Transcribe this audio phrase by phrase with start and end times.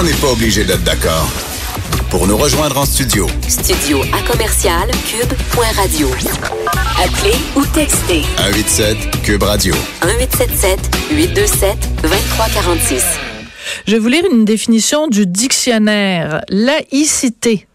[0.00, 1.28] on n'est pas obligé d'être d'accord.
[2.08, 3.26] Pour nous rejoindre en studio.
[3.46, 6.08] Studio à commercial cube.radio.
[7.04, 8.22] Appelez ou textez.
[8.38, 9.74] 187 cube radio.
[10.04, 10.78] 1877
[11.12, 13.04] 827 2346.
[13.86, 16.40] Je vais vous lire une définition du dictionnaire.
[16.48, 17.66] Laïcité.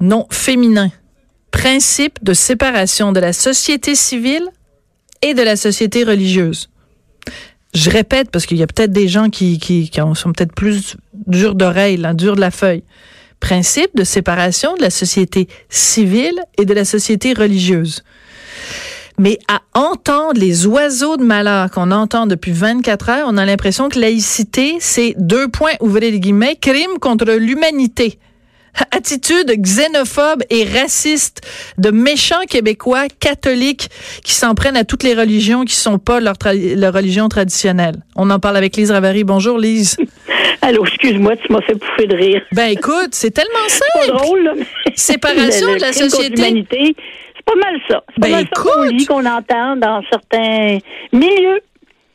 [0.00, 0.90] Non féminin.
[1.50, 4.48] Principe de séparation de la société civile
[5.20, 6.70] et de la société religieuse.
[7.74, 10.96] Je répète parce qu'il y a peut-être des gens qui, qui, sont peut-être plus
[11.26, 12.82] durs d'oreille, durs de la feuille.
[13.40, 18.02] Principe de séparation de la société civile et de la société religieuse.
[19.18, 23.88] Mais à entendre les oiseaux de malheur qu'on entend depuis 24 heures, on a l'impression
[23.88, 28.18] que laïcité, c'est deux points, ouvrez les guillemets, crime contre l'humanité
[28.90, 31.40] attitude xénophobe et raciste
[31.78, 33.88] de méchants Québécois catholiques
[34.24, 36.34] qui s'en prennent à toutes les religions qui sont pas leur,
[36.76, 37.96] leur religion traditionnelle.
[38.16, 39.24] On en parle avec Lise Ravary.
[39.24, 39.96] Bonjour Lise.
[40.62, 42.42] Allô, excuse-moi, tu m'as fait pouffer de rire.
[42.52, 43.84] Ben écoute, c'est tellement simple.
[44.04, 46.64] C'est pas drôle, là, mais Séparation le- le de la société.
[46.70, 48.02] C'est pas mal ça.
[48.08, 49.06] C'est pas Ben, mal ça qu'on écoute.
[49.06, 50.78] qu'on entend dans certains
[51.12, 51.60] milieux.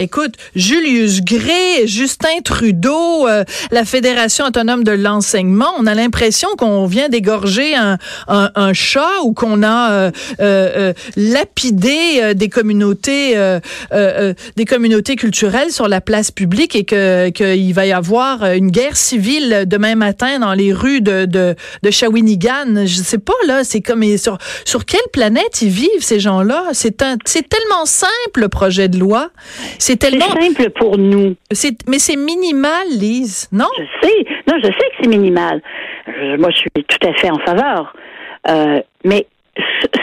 [0.04, 6.86] Écoute, Julius Gray, Justin Trudeau, euh, la Fédération autonome de l'enseignement, on a l'impression qu'on
[6.88, 13.38] vient d'égorger un, un, chat ou qu'on a euh, euh, lapidé des communautés
[13.94, 18.98] des communautés culturelles sur la place publique et que qu'il va y avoir une guerre
[18.98, 22.86] civile demain matin dans les rues de de, de Shawinigan.
[22.86, 26.66] Je sais pas là, c'est comme sur sur quelle planète ils vivent ces gens-là?
[26.74, 29.30] C'est un c'est tellement simple le projet de loi.
[30.02, 31.36] C'est tellement simple pour nous.
[31.88, 33.68] mais c'est minimal, Lise, non?
[33.78, 34.26] Je sais.
[34.48, 35.62] Non, je sais que c'est minimal.
[36.08, 37.96] Je- moi, je suis tout à fait en faveur.
[38.50, 39.28] Euh, mais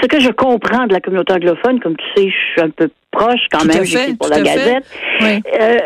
[0.00, 2.88] ce que je comprends de la communauté anglophone, comme tu sais, je suis un peu
[3.10, 4.40] proche quand Tout même, j'écris pour la.
[4.42, 4.84] Gazette.
[5.20, 5.42] Oui.
[5.60, 5.78] Euh,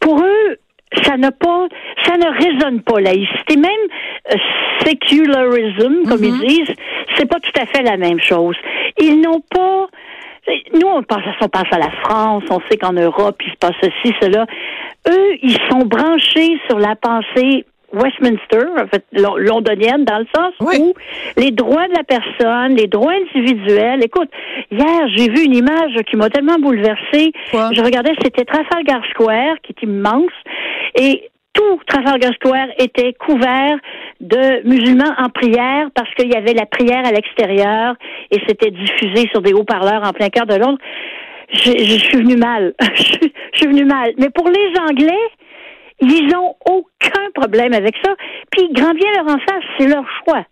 [0.00, 0.56] pour eux,
[1.04, 1.66] ça n'a pas,
[2.04, 3.56] ça ne résonne pas laïcité.
[3.56, 3.70] Même
[4.34, 4.36] euh,
[4.86, 6.40] secularism, comme Mhm.
[6.42, 6.74] ils disent,
[7.16, 8.56] c'est pas tout à fait la même chose.
[9.00, 9.86] Ils n'ont pas.
[10.74, 13.56] Nous, on pense, à- on pense à la France, on sait qu'en Europe, il se
[13.56, 14.46] passe ceci, cela.
[15.08, 20.52] Eux, ils sont branchés sur la pensée Westminster, en fait, lon- londonienne, dans le sens
[20.60, 20.76] Oui.
[20.80, 20.94] où
[21.36, 24.04] les droits de la personne, les droits individuels.
[24.04, 24.30] Écoute,
[24.70, 27.32] hier, j'ai vu une image qui m'a tellement bouleversée.
[27.50, 27.70] Quoi?
[27.72, 30.30] Je regardais, c'était Trafalgar Square, qui est immense,
[30.94, 33.76] et tout Trafalgar Square était couvert
[34.20, 37.94] de musulmans en prière parce qu'il y avait la prière à l'extérieur
[38.30, 40.78] et c'était diffusé sur des haut-parleurs en plein cœur de Londres.
[41.52, 42.74] Je, suis venu mal.
[42.94, 43.02] je
[43.54, 44.12] suis venu mal.
[44.18, 45.28] Mais pour les Anglais,
[46.00, 48.14] ils ont aucun problème avec ça.
[48.50, 50.44] Puis, grand bien leur en face, c'est leur choix.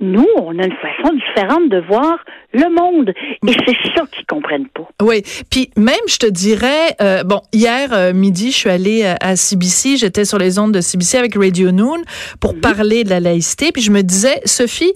[0.00, 2.18] Nous, on a une façon différente de voir
[2.52, 3.12] le monde.
[3.46, 4.88] Et c'est ça qu'ils comprennent pas.
[5.02, 9.14] Oui, puis même je te dirais euh, bon hier euh, midi je suis allée euh,
[9.20, 12.02] à CBC, j'étais sur les ondes de CBC avec Radio Noon
[12.40, 14.92] pour parler de la laïcité, puis je me disais Sophie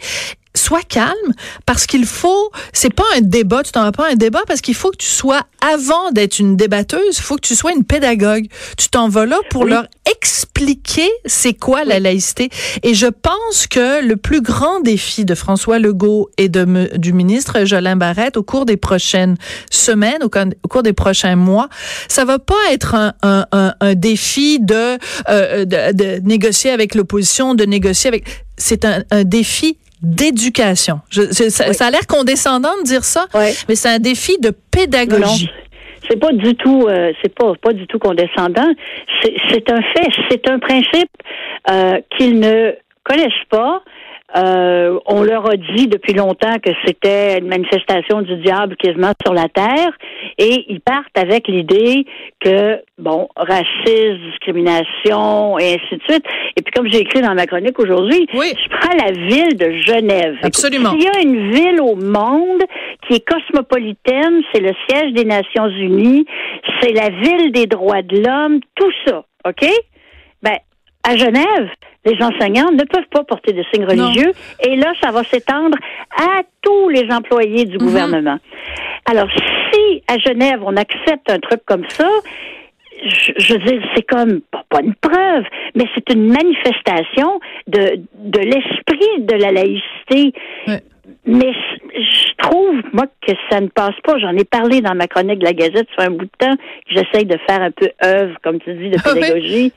[0.58, 1.32] Sois calme
[1.66, 4.74] parce qu'il faut, c'est pas un débat, tu t'en vas pas un débat parce qu'il
[4.74, 8.46] faut que tu sois, avant d'être une débatteuse, il faut que tu sois une pédagogue.
[8.76, 9.70] Tu t'en vas là pour Oui.
[9.70, 12.50] leur expliquer c'est quoi la laïcité.
[12.82, 17.64] Et je pense que le plus grand défi de François Legault et de, du ministre
[17.64, 19.36] Jolin Barrette au cours des prochaines
[19.70, 20.28] semaines, au,
[20.68, 21.68] cours des prochains mois,
[22.08, 24.98] ça va pas être un, un, un, un défi de,
[25.28, 28.24] euh, de, de négocier avec l'opposition, de négocier avec...
[28.56, 31.00] C'est un, un défi d'éducation.
[31.10, 31.75] Je- je- ça, Oui.
[31.75, 33.26] ça a l'air condescendant de dire ça,
[33.69, 35.50] mais c'est un défi de pédagogie.
[36.09, 38.69] c'est pas du tout, euh, c'est pas pas du tout condescendant.
[39.22, 41.10] C'est c'est un fait, c'est un principe
[41.70, 42.72] euh, qu'ils ne
[43.04, 43.82] connaissent pas.
[44.37, 49.33] Euh, on leur a dit depuis longtemps que c'était une manifestation du diable quasiment sur
[49.33, 49.91] la terre,
[50.37, 52.05] et ils partent avec l'idée
[52.41, 56.25] que bon, racisme, discrimination et ainsi de suite.
[56.56, 58.53] Et puis comme j'ai écrit dans ma chronique aujourd'hui, Oui.
[58.62, 60.37] je prends la ville de Genève.
[60.43, 60.91] Absolument.
[60.91, 62.62] S'il y a une ville au monde
[63.06, 66.27] qui est cosmopolitaine, c'est le siège des Nations Unies,
[66.83, 69.66] c'est la ville des droits de l'homme, tout ça, OK?
[70.43, 70.59] Ben,
[71.04, 71.68] à Genève,
[72.04, 74.04] les enseignants ne peuvent pas porter de signes Non.
[74.06, 74.33] religieux,
[74.65, 75.77] et là, ça va s'étendre
[76.16, 78.39] à tous les employés du gouvernement.
[79.06, 79.28] Alors,
[79.72, 82.09] si à Genève, on accepte un truc comme ça,
[83.04, 88.00] je, je veux dire, c'est comme pas, pas une preuve, mais c'est une manifestation de,
[88.16, 90.33] de l'esprit de la laïcité.
[90.66, 90.83] Ouais.
[91.28, 91.53] Mais
[91.95, 94.19] je trouve, moi, que ça ne passe pas.
[94.19, 96.95] J'en ai parlé dans ma chronique de la Gazette sur un bout de temps, que
[96.95, 99.21] j'essaye de faire un peu œuvre, comme tu dis, de oui.
[99.21, 99.72] pédagogie.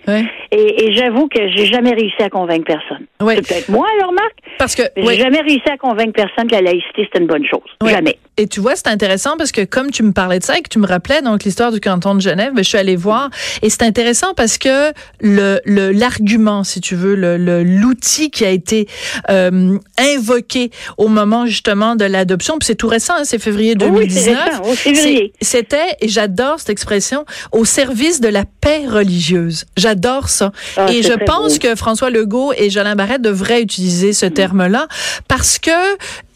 [0.51, 3.05] Et, et j'avoue que j'ai jamais réussi à convaincre personne.
[3.21, 3.33] Oui.
[3.35, 6.61] C'est peut-être moi, alors, Marc, Parce que j'ai jamais réussi à convaincre personne que la
[6.61, 7.59] laïcité, c'était une bonne chose.
[7.85, 8.17] Jamais.
[8.37, 10.69] Et tu vois, c'est intéressant parce que comme tu me parlais de ça et que
[10.69, 13.29] tu me rappelais donc l'histoire du canton de Genève, ben, je suis allée voir
[13.61, 18.49] et c'est intéressant parce que le le- l'argument, si tu veux, le l'outil qui a
[18.49, 18.87] été
[19.29, 23.85] euh, invoqué au moment justement de l'adoption, puis c'est tout récent, hein, c'est février Oh
[23.91, 24.43] oui, c'est 2019.
[24.45, 25.33] récent, au février.
[25.41, 29.65] c'est- C'était, et j'adore cette expression, au service de la paix religieuse.
[29.77, 30.51] J'adore ça.
[30.77, 31.59] Ah, et je pense beau.
[31.59, 34.87] que François Legault et Jolin Barrette devraient utiliser ce terme-là
[35.27, 35.71] parce que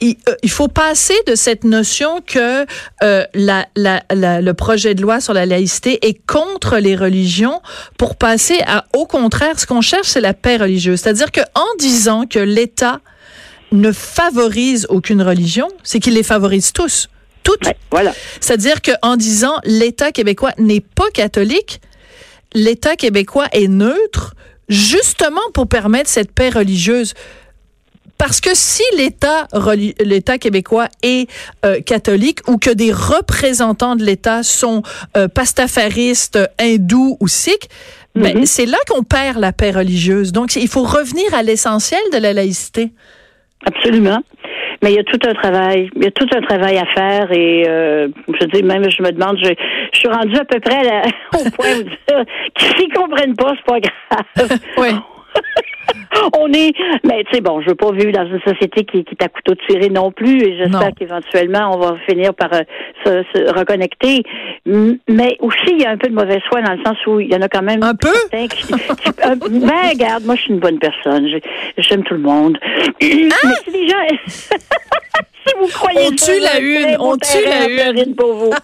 [0.02, 1.85] il, euh, il faut passer de cette notion
[2.26, 2.66] que
[3.04, 7.62] euh, la, la, la- le projet de loi sur la laïcité est contre les religions
[7.98, 11.00] pour passer à, au contraire, ce qu'on cherche, c'est la paix religieuse.
[11.02, 13.00] C'est-à-dire que en disant que l'État
[13.72, 17.10] ne favorise aucune religion, c'est qu'il les favorise tous.
[17.44, 17.66] Toutes.
[17.66, 18.14] Ouais, voilà.
[18.40, 21.82] C'est-à-dire qu'en disant l'État québécois n'est pas catholique,
[22.54, 24.34] l'État québécois est neutre,
[24.70, 27.14] justement pour permettre cette paix religieuse.
[28.18, 31.30] Parce que si l'État québécois est
[31.66, 34.84] euh, catholique ou que des représentants de l'État sont
[35.18, 37.68] euh, pastafaristes, hindous ou sikhs,
[38.16, 38.46] ben, Mhm.
[38.46, 40.32] c'est là qu'on perd la paix religieuse.
[40.32, 42.92] Donc, il faut revenir à l'essentiel de la laïcité.
[43.66, 44.20] Absolument.
[44.82, 47.32] Mais il y a tout un travail, il y a tout un travail à faire
[47.32, 48.08] et euh,
[48.40, 49.50] je dis même, je me demande, je,
[49.94, 50.82] je suis rendue à peu près
[51.34, 52.24] au point où dire
[52.56, 54.60] qu'ils comprennent pas, c'est pas grave.
[54.78, 54.90] Oui.
[56.38, 56.74] On est,
[57.04, 59.28] mais tu sais, bon, je veux pas vivre dans une société qui, qui est à
[59.30, 62.62] couteau tiré non plus, et j'espère qu'éventuellement on va finir par euh,
[63.06, 64.24] se, se reconnecter.
[64.66, 67.32] Mais aussi, il y a un peu de mauvaise foi dans le sens où il
[67.32, 68.10] y en a quand même Un peu?
[68.32, 68.74] qui, qui-
[69.26, 71.28] euh, ben, regarde, moi, je suis une bonne personne,
[71.78, 72.58] j'aime tout le monde.
[73.02, 73.08] Mais
[73.64, 73.98] si les gens,
[74.28, 78.16] si vous On tue la une, on tue la une.
[78.16, 78.52] Pour vous.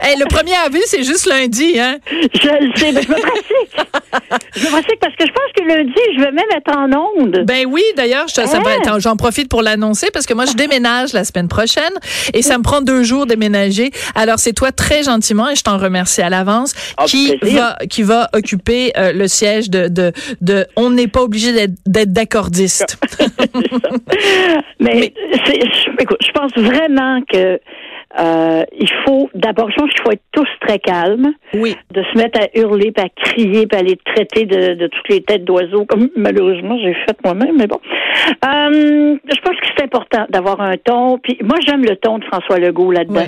[0.00, 1.96] Hey, le 1er avril, c'est juste lundi, hein?
[2.10, 3.76] Je le sais, mais je me pratique.
[4.56, 7.44] je me pratique parce que je pense que lundi, je vais même être en onde.
[7.46, 11.48] Ben oui, d'ailleurs, être- j'en profite pour l'annoncer parce que moi, je déménage la semaine
[11.48, 11.92] prochaine
[12.34, 13.90] et ça me prend deux jours déménager.
[14.14, 18.02] Alors, c'est toi très gentiment et je t'en remercie à l'avance Ah, qui va qui
[18.02, 21.52] va occuper euh, le siège de de, de on n'est pas obligé
[21.86, 22.98] d'être d'accordiste.
[24.80, 25.12] Mais,
[25.46, 27.60] c'est, je, écoute, je pense vraiment que
[28.18, 31.76] euh, il faut d'abord, je pense qu'il faut être tous très calmes, oui.
[31.92, 35.08] de se mettre à hurler, puis à crier, puis à les traiter de, de toutes
[35.08, 37.80] les têtes d'oiseaux, comme malheureusement j'ai fait moi-même, mais bon.
[38.44, 41.18] Euh, je pense que c'est important d'avoir un ton.
[41.18, 43.26] Puis moi, j'aime le ton de François Legault là-dedans.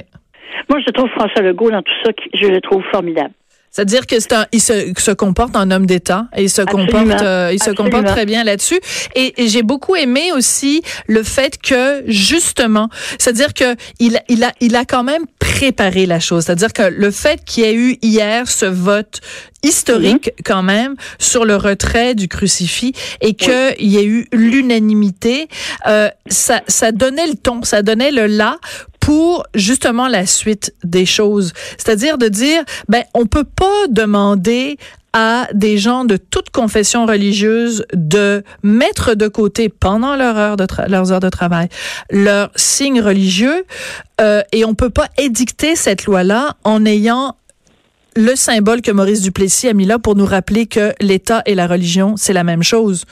[0.69, 3.33] Moi, je trouve François Legault dans tout ça, je le trouve formidable.
[3.75, 6.87] C'est-à-dire que c'est un, il se, se comporte en homme d'État et il se Absolument.
[6.87, 8.79] comporte, euh, il se comporte très bien là-dessus.
[9.17, 12.89] Et, et j'ai beaucoup aimé aussi le fait que justement,
[13.19, 16.45] c'est-à-dire que il, il a, il a quand même préparé la chose.
[16.45, 19.21] C'est-à-dire que le fait qu'il y ait eu hier ce vote
[19.65, 20.43] historique Mm-hmm.
[20.45, 25.49] quand même sur le retrait du crucifix et que il y a eu l'unanimité,
[25.87, 28.59] euh, ça, ça donnait le ton, ça donnait le là
[29.05, 31.53] pour justement la suite des choses.
[31.77, 34.79] C'est-à-dire de dire, ben, on peut pas demander
[35.13, 40.67] à des gens de toute confession religieuse de mettre de côté pendant leur heure de
[40.89, 41.69] leurs heures de travail
[42.11, 43.65] leurs signes religieux
[44.21, 47.37] euh, et on peut pas édicter cette loi-là en ayant
[48.17, 51.67] le symbole que Maurice Duplessis a mis là pour nous rappeler que l'État et la
[51.67, 53.05] religion, c'est la même chose.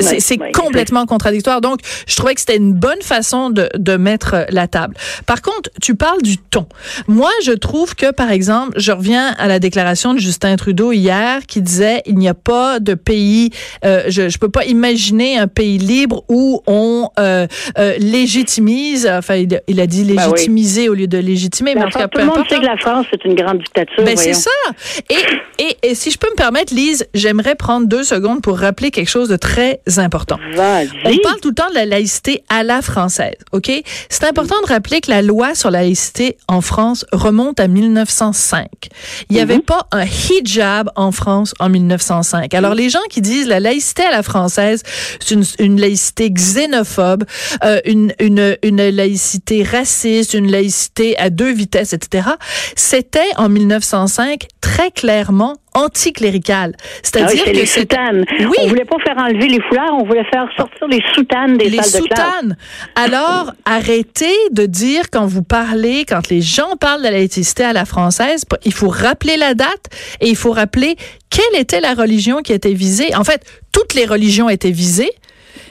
[0.00, 1.60] C'est complètement contradictoire.
[1.60, 4.94] Donc, je trouvais que c'était une bonne façon de, de mettre euh, la table.
[5.26, 6.66] Par contre, tu parles du ton.
[7.08, 11.46] Moi, je trouve que, par exemple, je reviens à la déclaration de Justin Trudeau hier
[11.46, 13.50] qui disait il n'y a pas de pays,
[13.84, 17.46] euh, je, je peux pas imaginer un pays libre où on euh,
[17.78, 20.30] euh, légitimise, enfin, il, il a dit Ben oui.
[20.30, 22.60] légitimiser au lieu de légitimer, mais en La tout cas, tout le monde sait hein.
[22.60, 24.04] que la France, c'est une grande dictature.
[24.04, 24.50] Ben, c'est ça.
[25.10, 28.90] Et, et, et si je peux me permettre, Lise, j'aimerais prendre deux secondes pour rappeler
[28.90, 30.38] quelque chose de très important.
[31.04, 33.70] On parle tout le temps de la laïcité à la française, OK?
[34.10, 38.68] C'est important de rappeler que la loi sur la laïcité en France remonte à 1905.
[39.30, 42.52] Il n'y avait pas un hijab en France en 1905.
[42.54, 44.82] Alors, les gens qui disent la laïcité à la française,
[45.20, 47.24] c'est une, une laïcité xénophobe,
[47.64, 52.28] euh, une, une, une laïcité raciste, une laïcité à deux vitesses, etc.,
[52.76, 56.72] c'était en 1905 très clairement anticlérical.
[56.76, 58.24] Ah oui, C'est-à-dire que les soutanes.
[58.40, 58.56] Oui.
[58.62, 61.82] On voulait pas faire enlever les foulards, on voulait faire sortir les soutanes des les
[61.82, 62.26] salles de classe.
[62.26, 62.56] soutanes.
[62.94, 67.72] Alors, arrêtez de dire quand vous parlez, quand les gens parlent de la laïcité à
[67.72, 69.86] la française, il faut rappeler la date
[70.20, 70.96] et il faut rappeler
[71.30, 73.14] quelle était la religion qui était visée.
[73.14, 73.42] En fait,
[73.72, 75.10] toutes les religions étaient visées.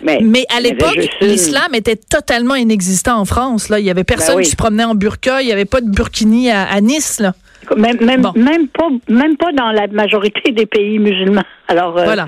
[0.03, 3.69] Mais, Mais à l'époque, l'islam était totalement inexistant en France.
[3.69, 4.43] Là, il y avait personne Ben oui.
[4.43, 5.41] qui se promenait en burqa.
[5.41, 7.19] Il y avait pas de burkini à, à Nice.
[7.19, 7.33] Là.
[7.75, 8.31] Même, même, Bon.
[8.35, 11.43] même, pas, même pas dans la majorité des pays musulmans.
[11.67, 12.27] Alors, euh, Voilà.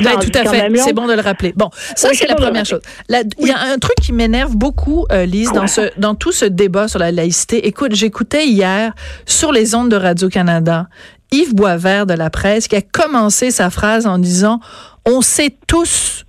[0.00, 0.68] Ben, en tout à fait.
[0.76, 1.52] C'est bon de le rappeler.
[1.56, 2.80] Bon, ça, Oui, c'est la bon première chose.
[3.08, 6.44] Il y a un truc qui m'énerve beaucoup, euh, Lise, dans, ce, dans tout ce
[6.44, 7.66] débat sur la laïcité.
[7.68, 8.92] Écoute, j'écoutais hier
[9.26, 10.88] sur les ondes de Radio-Canada
[11.32, 14.58] Yves Boisvert de la presse qui a commencé sa phrase en disant
[15.06, 16.24] On sait tous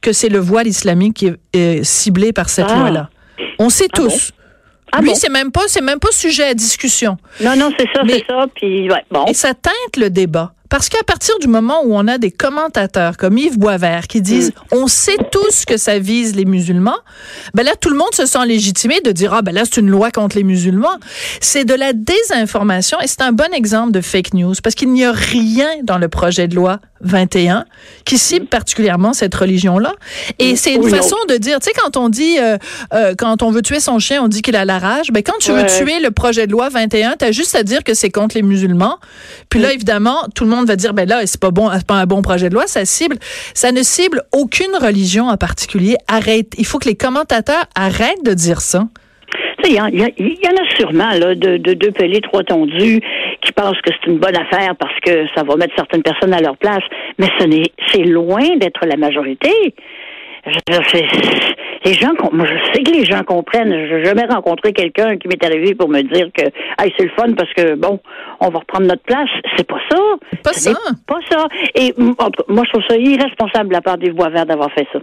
[0.00, 2.76] que c'est le voile islamique qui est euh, ciblé par cette Ah.
[2.78, 3.10] loi-là.
[3.58, 4.08] On sait Ah bon?
[4.92, 5.14] Ah Lui, bon?
[5.14, 7.16] c'est même pas, c'est même pas sujet à discussion.
[7.40, 8.46] Non, non, c'est ça, c'est ça.
[8.54, 9.24] Puis, ouais, bon.
[9.26, 10.52] Et ça teinte le débat.
[10.72, 14.52] Parce qu'à partir du moment où on a des commentateurs comme Yves Boisvert qui disent
[14.70, 16.96] on sait tous que ça vise les musulmans,
[17.52, 19.90] ben là tout le monde se sent légitimé de dire ah ben là c'est une
[19.90, 20.98] loi contre les musulmans.
[21.42, 25.04] C'est de la désinformation et c'est un bon exemple de fake news parce qu'il n'y
[25.04, 27.64] a rien dans le projet de loi 21
[28.04, 29.94] qui cible particulièrement cette religion-là.
[30.38, 30.96] Et c'est une Oui, non.
[30.96, 32.56] façon de dire, tu sais, quand on dit, euh,
[32.94, 35.10] euh, quand on veut tuer son chien, on dit qu'il a la rage.
[35.12, 37.94] Ben, quand tu veux tuer le projet de loi 21, t'as juste à dire que
[37.94, 38.98] c'est contre les musulmans.
[39.48, 42.06] Puis là, évidemment, tout le monde va dire, ben là, c'est pas bon, pas un
[42.06, 42.66] bon projet de loi.
[42.66, 43.16] Ça cible,
[43.54, 45.96] ça ne cible aucune religion en particulier.
[46.08, 46.52] Arrête.
[46.58, 48.84] Il faut que les commentateurs arrêtent de dire ça.
[49.64, 53.00] Il y, en- a sûrement là, de, de deux pelés, trois tondus
[53.42, 56.40] qui pensent que c'est une bonne affaire parce que ça va mettre certaines personnes à
[56.40, 56.82] leur place.
[57.18, 59.50] Mais ce n'est c'est loin d'être la majorité.
[61.84, 63.72] Les gens, moi, je sais que les gens comprennent.
[63.72, 67.10] Je n'ai jamais rencontré quelqu'un qui m'est arrivé pour me dire que hey, c'est le
[67.16, 68.00] fun parce que bon,
[68.40, 69.28] on va reprendre notre place.
[69.56, 69.98] C'est pas ça.
[70.42, 70.72] Pas ça.
[71.06, 71.46] Pas ça.
[71.74, 72.14] Et moi,
[72.64, 75.00] je trouve ça irresponsable de la part des voix vertes d'avoir fait ça.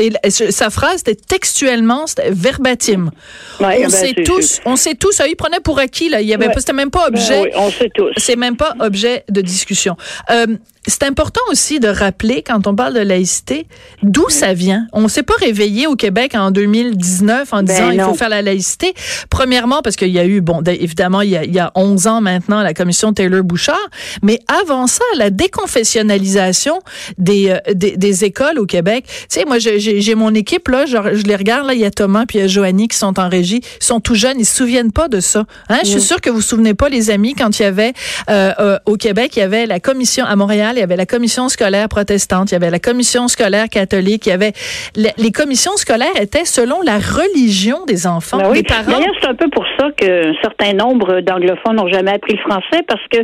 [0.00, 3.10] Et sa phrase, c'était textuellement, c'était verbatim.
[3.58, 6.20] Ouais, on ben, sait tous, on sait tous, il prenait pour acquis, là.
[6.20, 6.52] Il y avait Ouais.
[6.56, 7.42] c'était même pas Ben objet.
[7.42, 8.12] oui, on sait tous.
[8.16, 9.96] C'est même pas objet de discussion.
[10.30, 10.46] Euh,
[10.88, 13.66] c'est important aussi de rappeler, quand on parle de laïcité,
[14.02, 14.86] d'où ça vient.
[14.92, 18.14] On s'est pas réveillé au Québec en 2019 en disant Ben il faut non.
[18.14, 18.94] faire la laïcité.
[19.30, 22.06] Premièrement, parce qu'il y a eu, bon, évidemment, il y a, il y a 11
[22.06, 23.76] ans maintenant, la commission Taylor-Bouchard,
[24.22, 26.80] mais avant ça, la déconfessionnalisation
[27.18, 29.04] des, euh, des, des écoles au Québec.
[29.06, 31.90] Tu sais, moi, j'ai- mon équipe, là, genre, je les regarde, là, il y a
[31.90, 34.46] Thomas puis il y a Joanie qui sont en régie, ils sont tout jeunes, ils
[34.46, 35.44] se souviennent pas de ça.
[35.68, 35.78] Hein?
[35.84, 37.92] Je suis sûre que vous vous souvenez pas, les amis, quand il y avait
[38.30, 41.06] euh, euh, au Québec, il y avait la commission, à Montréal, il y avait la
[41.06, 44.52] commission scolaire protestante, il y avait la commission scolaire catholique, il y avait
[44.96, 48.58] les, les commissions scolaires étaient selon la religion des enfants, Ben oui.
[48.58, 48.90] des parents.
[48.90, 52.82] D'ailleurs, c'est un peu pour ça qu'un certain nombre d'anglophones n'ont jamais appris le français
[52.86, 53.18] parce que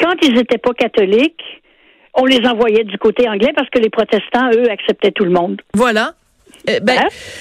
[0.00, 1.42] quand ils n'étaient pas catholiques,
[2.14, 5.60] on les envoyait du côté anglais parce que les protestants, eux, acceptaient tout le monde.
[5.74, 6.12] Voilà.
[6.68, 7.00] Euh, ben,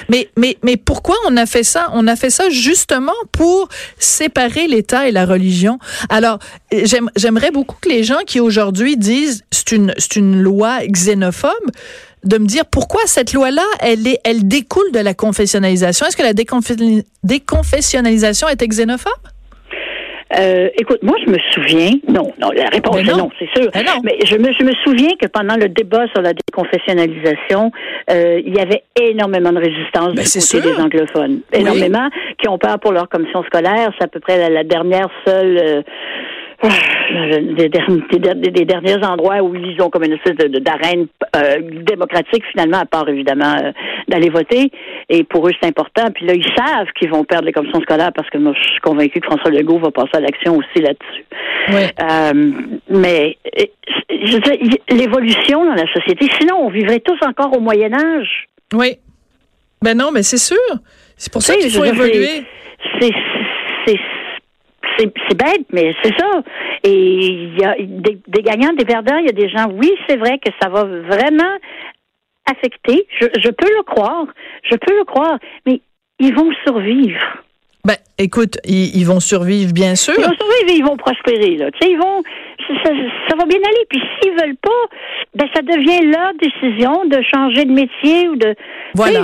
[0.10, 1.90] mais, mais, mais pourquoi on a fait ça?
[1.94, 5.78] On a fait ça justement pour séparer l'État et la religion.
[6.10, 6.40] Alors,
[6.72, 11.52] j'aime- j'aimerais beaucoup que les gens qui aujourd'hui disent c'est une, c'est une loi xénophobe,
[12.24, 16.06] de me dire pourquoi cette loi-là, elle, est, elle découle de la confessionnalisation.
[16.06, 16.34] Est-ce que la
[17.24, 19.14] déconfessionnalisation était xénophobe?
[20.38, 21.92] Euh, écoute, moi, je me souviens.
[22.08, 23.30] Non, non, la réponse est non.
[23.40, 23.72] c'est sûr.
[23.74, 24.02] Ben non.
[24.04, 27.72] Mais je me, je me souviens que pendant le débat sur la déconfessionnalisation,
[28.12, 30.62] euh, il y avait énormément de résistance Ben, du côté sûr.
[30.62, 31.42] des anglophones.
[31.54, 32.10] Énormément,
[32.42, 33.92] qui ont peur pour leur commission scolaire.
[33.98, 35.58] C'est à peu près la, la dernière seule.
[35.58, 35.82] euh,
[36.62, 37.70] des,
[38.52, 42.86] des derniers endroits où ils ont comme une espèce de- d'arène euh, démocratique finalement, à
[42.86, 43.72] part évidemment euh,
[44.08, 44.72] d'aller voter.
[45.10, 46.06] Et pour eux, c'est important.
[46.14, 48.80] Puis là, ils savent qu'ils vont perdre les commissions scolaires parce que moi, je suis
[48.82, 51.26] convaincue que François Legault va passer à l'action aussi là-dessus.
[51.70, 51.84] Oui.
[52.02, 52.52] Euh,
[52.90, 53.38] mais
[54.10, 58.48] je veux dire, l'évolution dans la société, sinon on vivrait tous encore au Moyen Âge.
[58.74, 58.98] Oui.
[59.82, 60.58] Ben non, mais c'est sûr.
[61.16, 62.44] C'est pour ça qu'il faut évoluer.
[63.00, 63.14] C'est c'est
[65.28, 66.44] c'est bête, mais c'est ça.
[66.84, 69.18] Et il y a des, des gagnants, des perdants.
[69.18, 69.72] Il y a des gens.
[69.72, 71.58] Oui, c'est vrai que ça va vraiment
[72.50, 73.08] affecter.
[73.20, 74.26] Je, je peux le croire.
[74.64, 75.40] Je peux le croire.
[75.66, 75.82] Mais
[76.20, 77.22] ils vont survivre.
[77.86, 80.14] Ben, écoute, ils, ils vont survivre, bien sûr.
[80.18, 81.56] Ils vont survivre et ils vont prospérer.
[81.56, 81.72] Là.
[81.72, 82.24] Tu sais, ils vont,
[82.84, 82.92] ça,
[83.30, 83.86] ça va bien aller.
[83.90, 84.70] Puis s'ils veulent pas,
[85.34, 88.54] ben ça devient leur décision de changer de métier ou de.
[88.96, 89.22] Voilà.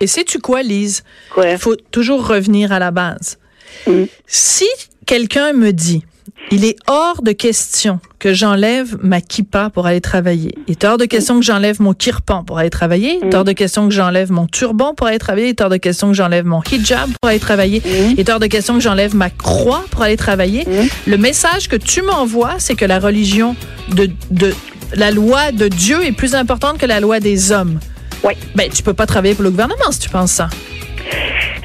[0.00, 1.04] Et sais-tu quoi, Lise?
[1.34, 1.50] Quoi?
[1.50, 3.38] Il faut toujours revenir à la base.
[3.86, 4.04] Mm.
[4.26, 4.68] Si
[5.06, 6.02] quelqu'un me dit,
[6.50, 10.54] il est hors de question que j'enlève ma kippa pour aller travailler.
[10.66, 13.18] Il est hors de question que j'enlève mon kirpan pour aller travailler.
[13.22, 15.48] Il est hors de question que j'enlève mon turban pour aller travailler.
[15.48, 17.82] Il est hors de question que j'enlève mon hijab pour aller travailler.
[18.10, 20.66] Il est hors de question que j'enlève ma croix pour aller travailler.
[21.06, 23.54] Le message que tu m'envoies, c'est que la religion
[23.94, 24.52] de, de
[24.94, 27.78] la loi de Dieu est plus importante que la loi des hommes.
[28.24, 28.34] Oui.
[28.54, 30.50] Ben, tu peux pas travailler pour le gouvernement si tu penses ça.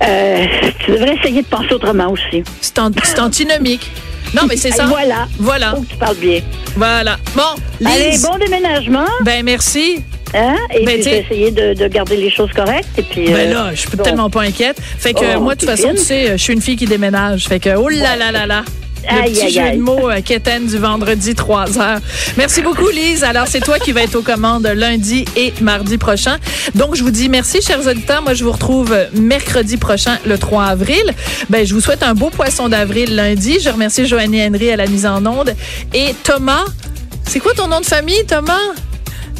[0.04, 0.46] Euh,
[0.80, 2.44] tu devrais essayer de penser autrement aussi.
[2.62, 3.90] C'est an- c'est antinomique.
[4.34, 4.86] Non, mais c'est ça.
[4.88, 5.28] Voilà.
[5.40, 5.72] Voilà.
[5.76, 6.42] Faut que tu parles bien.
[6.76, 7.18] Voilà.
[7.36, 7.42] Bon,
[7.86, 8.24] Allez, Lise.
[8.24, 9.06] bon déménagement.
[9.24, 10.02] Ben, merci.
[10.34, 10.56] Hein?
[10.74, 12.90] Et Ben, puis, t'sais- je vais essayer de, de garder les choses correctes.
[12.98, 14.04] Et puis, Ben euh, là, je suis bon.
[14.04, 14.78] tellement pas inquiète.
[14.82, 15.98] Fait que Oh, moi, de toute façon, fine.
[15.98, 17.48] tu sais, je suis une fille qui déménage.
[17.48, 18.64] Fait que, oh là là là là.
[19.10, 19.78] Le petit aïe, jeu aïe.
[19.78, 22.00] de mots euh, quétaine du vendredi 3 heures.
[22.38, 23.24] Merci beaucoup, Lise.
[23.24, 26.38] Alors, c'est toi qui vas être aux commandes lundi et mardi prochain.
[26.74, 28.22] Donc, je vous dis merci, chers auditeurs.
[28.22, 31.04] Moi, je vous retrouve mercredi prochain, le 3 avril.
[31.50, 33.60] Ben, je vous souhaite un beau poisson d'avril lundi.
[33.60, 35.56] Je remercie Joannie Henry à la mise en onde.
[35.94, 36.66] Et Thomas,
[37.28, 38.74] c'est quoi ton nom de famille, Thomas?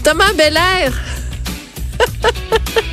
[0.04, 0.94] Thomas Belair.